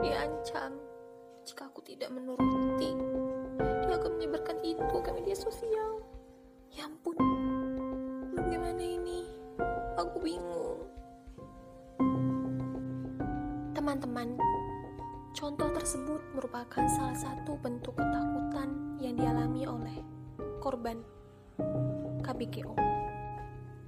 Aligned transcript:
diancam 0.00 0.72
jika 1.44 1.68
aku 1.68 1.84
tidak 1.84 2.08
menuruti. 2.08 2.96
Dia 3.60 3.94
akan 4.00 4.16
menyebarkan 4.16 4.58
itu 4.64 4.96
ke 5.04 5.10
media 5.12 5.36
sosial. 5.36 6.00
Ya 6.72 6.88
ampun, 6.88 7.16
bagaimana 8.32 8.80
ini? 8.80 9.28
Aku 10.00 10.16
bingung. 10.24 10.88
Teman-teman, 13.76 14.40
contoh 15.36 15.68
tersebut 15.76 16.22
merupakan 16.32 16.84
salah 16.96 17.18
satu 17.20 17.60
bentuk 17.60 17.92
ketakutan 18.00 18.96
yang 19.04 19.20
dialami 19.20 19.68
oleh 19.68 19.98
korban 20.64 20.96
KBGO. 22.24 22.72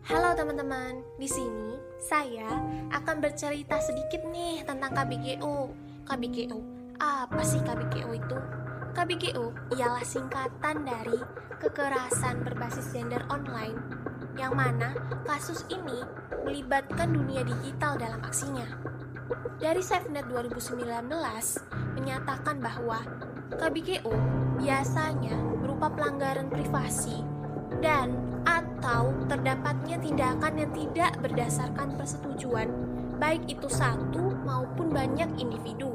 Halo 0.03 0.35
teman-teman, 0.35 1.01
di 1.17 1.31
sini 1.31 1.79
saya 2.03 2.51
akan 2.91 3.23
bercerita 3.23 3.79
sedikit 3.79 4.27
nih 4.29 4.67
tentang 4.67 4.93
KBGO. 4.93 5.92
KBGO, 6.03 6.59
apa 6.99 7.43
sih 7.47 7.63
KBGO 7.63 8.11
itu? 8.11 8.39
KBGO 8.93 9.55
ialah 9.79 10.03
singkatan 10.03 10.83
dari 10.83 11.19
kekerasan 11.63 12.43
berbasis 12.43 12.91
gender 12.91 13.23
online, 13.31 13.79
yang 14.35 14.59
mana 14.59 14.93
kasus 15.23 15.63
ini 15.71 16.03
melibatkan 16.43 17.15
dunia 17.15 17.47
digital 17.47 17.95
dalam 17.97 18.19
aksinya. 18.27 18.67
Dari 19.63 19.79
SafeNet 19.79 20.27
2019 20.27 20.83
menyatakan 21.95 22.59
bahwa 22.59 22.99
KBGO 23.55 24.13
biasanya 24.59 25.39
berupa 25.63 25.87
pelanggaran 25.87 26.51
privasi 26.51 27.23
dan 27.79 28.11
atau 28.43 29.15
terdapatnya 29.31 30.03
tindakan 30.03 30.67
yang 30.67 30.73
tidak 30.75 31.15
berdasarkan 31.23 31.95
persetujuan 31.95 32.69
baik 33.23 33.47
itu 33.47 33.71
satu 33.71 34.35
maupun 34.43 34.91
banyak 34.91 35.31
individu. 35.39 35.95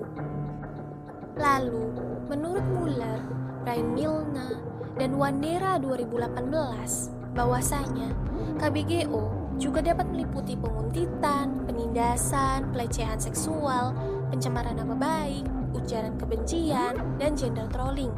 Lalu, 1.36 1.92
menurut 2.32 2.64
Muller, 2.72 3.20
Brian 3.68 3.92
Milner, 3.92 4.56
dan 4.96 5.20
Wandera 5.20 5.76
2018, 5.76 7.36
bahwasanya 7.36 8.16
KBGO 8.64 9.52
juga 9.60 9.84
dapat 9.84 10.08
meliputi 10.08 10.56
penguntitan, 10.56 11.68
penindasan, 11.68 12.72
pelecehan 12.72 13.20
seksual, 13.20 13.92
pencemaran 14.32 14.80
nama 14.80 14.96
baik, 14.96 15.44
ujaran 15.76 16.16
kebencian, 16.16 16.96
dan 17.20 17.36
gender 17.36 17.68
trolling. 17.76 18.16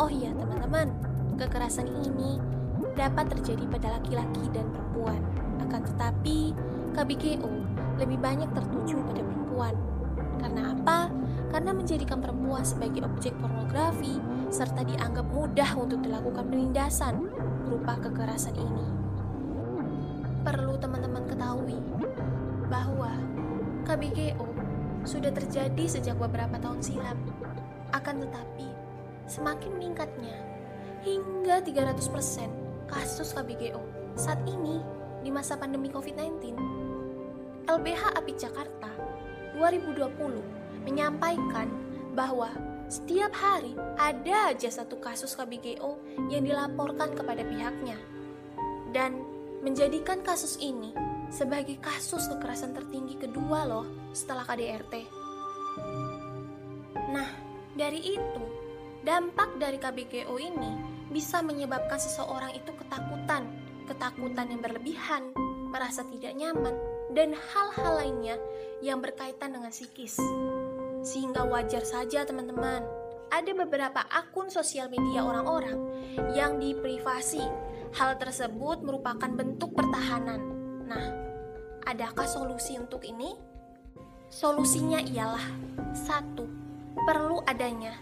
Oh 0.00 0.08
iya 0.08 0.32
teman-teman, 0.32 0.88
kekerasan 1.36 1.86
ini 2.00 2.40
dapat 2.96 3.28
terjadi 3.28 3.68
pada 3.70 4.00
laki-laki 4.00 4.48
dan 4.50 4.66
perempuan. 4.72 5.20
Akan 5.62 5.84
tetapi, 5.84 6.56
KBGO 6.98 7.46
lebih 8.02 8.18
banyak 8.18 8.50
tertuju 8.50 8.98
pada 9.06 9.22
perempuan. 9.22 9.74
Karena 10.42 10.74
apa? 10.74 11.06
Karena 11.54 11.70
menjadikan 11.70 12.18
perempuan 12.18 12.66
sebagai 12.66 13.06
objek 13.06 13.38
pornografi 13.38 14.18
serta 14.50 14.82
dianggap 14.82 15.30
mudah 15.30 15.78
untuk 15.78 16.02
dilakukan 16.02 16.50
penindasan 16.50 17.30
berupa 17.62 18.02
kekerasan 18.02 18.58
ini. 18.58 18.86
Perlu 20.42 20.74
teman-teman 20.82 21.22
ketahui 21.30 21.78
bahwa 22.66 23.14
KBGO 23.86 24.50
sudah 25.06 25.30
terjadi 25.30 25.84
sejak 25.86 26.18
beberapa 26.18 26.58
tahun 26.58 26.82
silam. 26.82 27.18
Akan 27.94 28.18
tetapi, 28.18 28.66
semakin 29.30 29.70
meningkatnya 29.78 30.34
hingga 31.06 31.62
300% 31.62 32.90
kasus 32.90 33.30
KBGO 33.38 33.86
saat 34.18 34.42
ini 34.50 34.82
di 35.22 35.30
masa 35.30 35.54
pandemi 35.54 35.88
COVID-19. 35.94 36.77
LBH 37.68 38.16
API 38.16 38.32
Jakarta 38.32 38.88
2020 39.60 40.88
menyampaikan 40.88 41.68
bahwa 42.16 42.48
setiap 42.88 43.28
hari 43.36 43.76
ada 44.00 44.56
aja 44.56 44.72
satu 44.72 44.96
kasus 44.96 45.36
KBGO 45.36 46.00
yang 46.32 46.48
dilaporkan 46.48 47.12
kepada 47.12 47.44
pihaknya 47.44 48.00
dan 48.96 49.20
menjadikan 49.60 50.24
kasus 50.24 50.56
ini 50.64 50.96
sebagai 51.28 51.76
kasus 51.76 52.24
kekerasan 52.32 52.72
tertinggi 52.72 53.20
kedua 53.20 53.68
loh 53.68 53.84
setelah 54.16 54.48
KDRT. 54.48 54.94
Nah, 57.12 57.28
dari 57.76 58.00
itu, 58.16 58.42
dampak 59.04 59.60
dari 59.60 59.76
KBGO 59.76 60.40
ini 60.40 60.72
bisa 61.12 61.44
menyebabkan 61.44 62.00
seseorang 62.00 62.56
itu 62.56 62.72
ketakutan, 62.80 63.44
ketakutan 63.84 64.56
yang 64.56 64.64
berlebihan, 64.64 65.36
merasa 65.68 66.00
tidak 66.08 66.32
nyaman, 66.32 66.72
dan 67.12 67.32
hal-hal 67.32 67.92
lainnya 68.00 68.36
yang 68.84 69.02
berkaitan 69.02 69.54
dengan 69.54 69.72
psikis. 69.72 70.20
Sehingga 71.02 71.46
wajar 71.46 71.82
saja 71.82 72.26
teman-teman, 72.26 72.84
ada 73.28 73.52
beberapa 73.52 74.02
akun 74.08 74.48
sosial 74.48 74.88
media 74.88 75.24
orang-orang 75.24 75.78
yang 76.32 76.56
diprivasi. 76.60 77.42
Hal 77.96 78.20
tersebut 78.20 78.84
merupakan 78.84 79.28
bentuk 79.32 79.72
pertahanan. 79.72 80.40
Nah, 80.84 81.06
adakah 81.88 82.28
solusi 82.28 82.76
untuk 82.76 83.04
ini? 83.08 83.32
Solusinya 84.28 85.00
ialah 85.00 85.44
satu, 85.96 86.44
perlu 87.08 87.40
adanya 87.48 87.96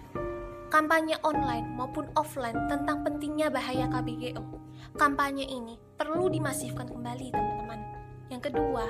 kampanye 0.67 1.17
online 1.23 1.65
maupun 1.79 2.11
offline 2.19 2.67
tentang 2.67 3.07
pentingnya 3.07 3.49
bahaya 3.49 3.87
KBGO. 3.89 4.43
Kampanye 4.99 5.47
ini 5.47 5.79
perlu 5.97 6.29
dimasifkan 6.29 6.91
kembali, 6.91 7.33
teman-teman. 7.33 7.96
Yang 8.33 8.51
kedua, 8.51 8.85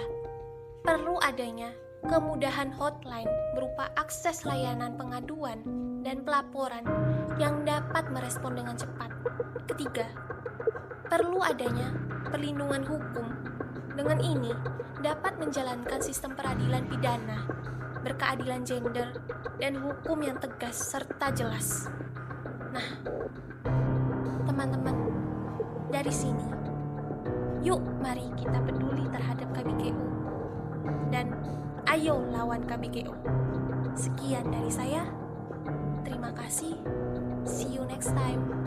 perlu 0.82 1.20
adanya 1.20 1.74
kemudahan 2.06 2.72
hotline 2.72 3.28
berupa 3.56 3.90
akses 3.98 4.46
layanan 4.46 4.94
pengaduan 4.96 5.60
dan 6.06 6.22
pelaporan 6.22 6.86
yang 7.36 7.66
dapat 7.66 8.08
merespon 8.12 8.56
dengan 8.56 8.78
cepat. 8.78 9.10
Ketiga, 9.66 10.06
perlu 11.10 11.42
adanya 11.42 11.92
perlindungan 12.30 12.86
hukum. 12.86 13.26
Dengan 13.96 14.20
ini, 14.20 14.52
dapat 15.00 15.40
menjalankan 15.40 16.00
sistem 16.04 16.36
peradilan 16.36 16.84
pidana 16.88 17.66
berkeadilan 18.06 18.62
gender, 18.62 19.18
dan 19.58 19.74
hukum 19.74 20.22
yang 20.22 20.38
tegas 20.38 20.78
serta 20.78 21.34
jelas. 21.34 21.90
Nah, 22.70 22.86
teman-teman, 24.46 24.94
dari 25.90 26.14
sini, 26.14 26.46
yuk 27.66 27.82
mari 27.98 28.30
kita 28.38 28.62
peduli 28.62 29.10
terhadap 29.10 29.50
KBGU 29.50 29.98
dan 31.10 31.34
ayo 31.90 32.22
lawan 32.30 32.62
KBGU. 32.62 33.10
Sekian 33.98 34.46
dari 34.54 34.70
saya. 34.70 35.02
Terima 36.06 36.30
kasih. 36.30 36.78
See 37.42 37.74
you 37.74 37.82
next 37.90 38.14
time. 38.14 38.65